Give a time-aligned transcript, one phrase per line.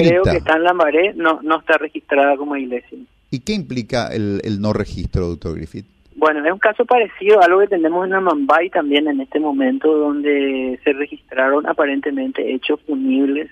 [0.00, 0.22] inscrita.
[0.22, 2.98] Creo que está en Lambaré, no, no está registrada como iglesia.
[3.30, 5.86] ¿Y qué implica el, el no registro, doctor Griffith?
[6.14, 9.96] Bueno, es un caso parecido a algo que tenemos en Amambay también en este momento,
[9.96, 13.50] donde se registraron aparentemente hechos punibles.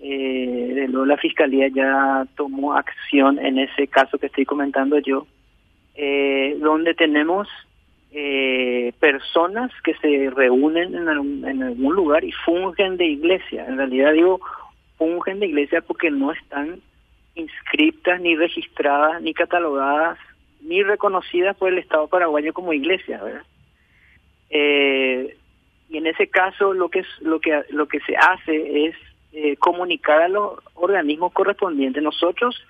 [0.00, 5.26] Eh, luego la fiscalía ya tomó acción en ese caso que estoy comentando yo,
[5.94, 7.46] eh, donde tenemos
[8.10, 13.66] eh, personas que se reúnen en algún, en algún lugar y fungen de iglesia.
[13.66, 14.40] En realidad digo
[15.02, 16.80] fungen de iglesia porque no están
[17.34, 20.18] inscritas, ni registradas, ni catalogadas
[20.60, 23.42] ni reconocidas por el Estado paraguayo como iglesia, ¿verdad?
[24.50, 25.36] Eh,
[25.88, 28.94] y en ese caso lo que es, lo que lo que se hace es
[29.32, 32.00] eh, comunicar a los organismos correspondientes.
[32.00, 32.64] Nosotros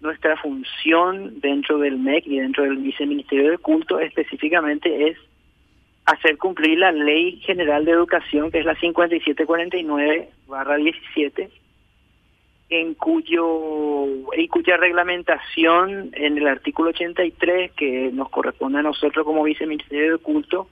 [0.00, 5.16] nuestra función dentro del MEC y dentro del Viceministerio de Culto específicamente es
[6.04, 11.48] hacer cumplir la Ley General de Educación, que es la 5749-17,
[12.68, 19.44] en cuyo en cuya reglamentación en el artículo 83 que nos corresponde a nosotros como
[19.44, 20.68] viceministerio de culto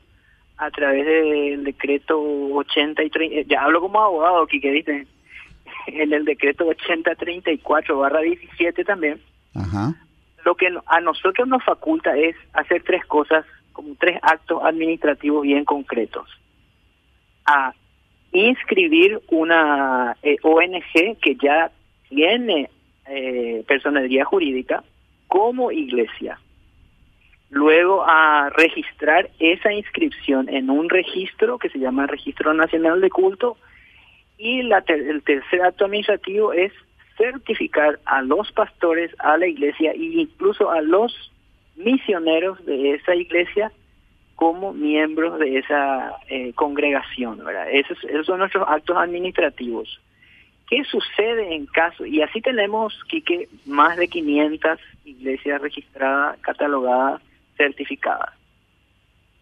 [0.57, 5.07] a través del decreto 80 y 30, ya hablo como abogado aquí que dice
[5.87, 9.21] en el decreto 8034 barra 17 también.
[9.57, 9.95] Ajá.
[10.45, 15.65] lo que a nosotros nos faculta es hacer tres cosas como tres actos administrativos bien
[15.65, 16.29] concretos.
[17.47, 17.73] A
[18.33, 21.71] inscribir una eh, ONG que ya
[22.15, 22.71] tiene
[23.07, 24.85] eh, personalidad jurídica
[25.27, 26.39] como iglesia.
[27.51, 33.57] Luego a registrar esa inscripción en un registro que se llama Registro Nacional de Culto
[34.39, 36.73] y la ter el tercer acto administrativo es
[37.17, 41.33] certificar a los pastores, a la iglesia e incluso a los
[41.77, 43.73] misioneros de esa iglesia
[44.35, 47.41] como miembros de esa eh, congregación.
[47.71, 50.01] esos son nuestros actos administrativos.
[50.69, 52.07] ¿Qué sucede en caso?
[52.07, 57.21] Y así tenemos, Quique, más de 500 iglesias registradas, catalogadas,
[57.57, 58.35] certificadas.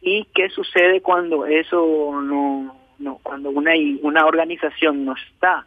[0.01, 3.73] ¿Y qué sucede cuando eso no, no cuando una,
[4.03, 5.65] una organización no está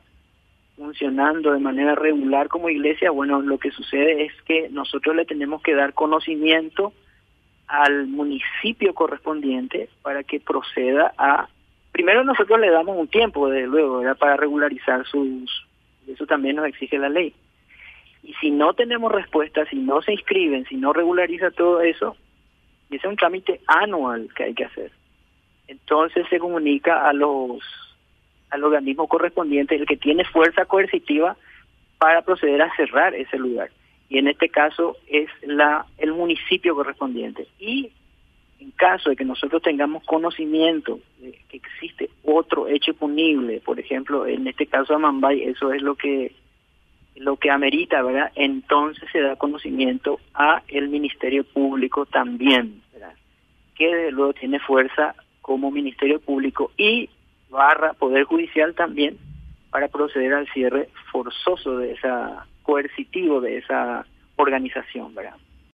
[0.76, 3.12] funcionando de manera regular como iglesia?
[3.12, 6.92] Bueno, lo que sucede es que nosotros le tenemos que dar conocimiento
[7.68, 11.48] al municipio correspondiente para que proceda a
[11.96, 14.18] primero nosotros le damos un tiempo, de luego, ¿verdad?
[14.18, 15.50] para regularizar sus...
[16.06, 17.34] Eso también nos exige la ley.
[18.22, 22.18] Y si no tenemos respuesta, si no se inscriben, si no regulariza todo eso,
[22.90, 24.92] ese es un trámite anual que hay que hacer.
[25.70, 27.62] Entonces se comunica a los
[28.50, 31.38] al organismo correspondiente, el que tiene fuerza coercitiva,
[31.98, 33.70] para proceder a cerrar ese lugar.
[34.10, 37.48] Y en este caso es la el municipio correspondiente.
[37.58, 37.94] Y
[38.60, 44.26] en caso de que nosotros tengamos conocimiento de que existe otro hecho punible, por ejemplo,
[44.26, 46.34] en este caso a Mambay, eso es lo que
[47.16, 48.32] lo que amerita, ¿verdad?
[48.36, 53.14] Entonces se da conocimiento a el Ministerio Público también, ¿verdad?
[53.76, 57.10] Que luego tiene fuerza como Ministerio Público y
[57.50, 59.18] barra Poder Judicial también
[59.70, 64.06] para proceder al cierre forzoso de esa coercitivo de esa
[64.36, 65.36] organización, ¿verdad?